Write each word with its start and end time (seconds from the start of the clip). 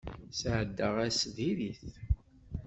Sɛeddaɣ 0.39 0.95
ass 1.07 1.19
diri-t. 1.35 1.83